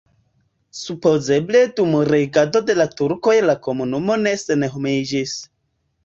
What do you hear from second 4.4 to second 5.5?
senhomiĝis.